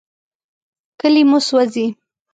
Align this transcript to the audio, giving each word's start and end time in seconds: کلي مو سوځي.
کلي 0.99 1.23
مو 1.29 1.37
سوځي. 1.47 1.85